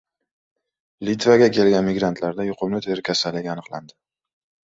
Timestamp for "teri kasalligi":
2.87-3.51